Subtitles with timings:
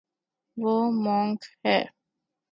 [0.57, 0.75] وہ
[1.03, 1.77] مونک ہے